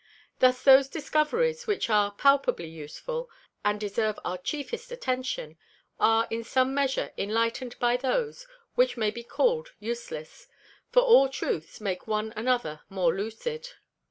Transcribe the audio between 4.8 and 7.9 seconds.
Attention, are in some measure enlighten'd